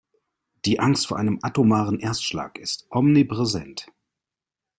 Die 0.65 0.79
Angst 0.79 1.05
vor 1.05 1.17
einem 1.17 1.37
atomaren 1.43 1.99
Erstschlag 1.99 2.57
ist 2.57 2.87
omnipräsent. 2.89 3.85